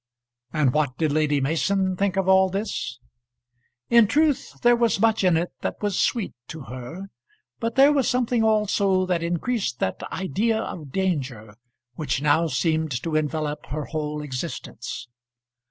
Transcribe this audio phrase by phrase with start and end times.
[0.51, 2.97] And what did Lady Mason think of all this?
[3.91, 7.11] In truth there was much in it that was sweet to her,
[7.59, 11.55] but there was something also that increased that idea of danger
[11.97, 15.07] which now seemed to envelop her whole existence.